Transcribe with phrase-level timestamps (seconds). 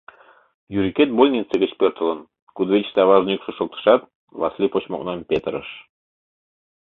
[0.77, 2.19] Юрикет больница гыч пӧртылын,—
[2.55, 4.01] кудывечыште аважын йӱкшӧ шоктышат,
[4.39, 5.67] Васлий почмо окнам петырыш.